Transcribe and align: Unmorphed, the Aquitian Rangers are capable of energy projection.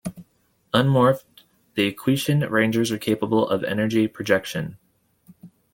Unmorphed, 0.73 1.43
the 1.75 1.87
Aquitian 1.87 2.39
Rangers 2.49 2.91
are 2.91 2.97
capable 2.97 3.47
of 3.47 3.63
energy 3.63 4.07
projection. 4.07 4.79